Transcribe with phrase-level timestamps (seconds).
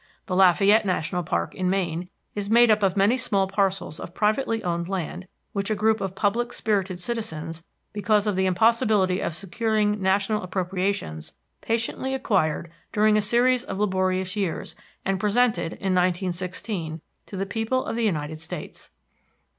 [0.25, 4.63] The Lafayette National Park, in Maine, is made up of many small parcels of privately
[4.63, 10.01] owned land which a group of public spirited citizens, because of the impossibility of securing
[10.01, 14.75] national appropriations, patiently acquired during a series of laborious years,
[15.05, 18.89] and presented, in 1916, to the people of the United States.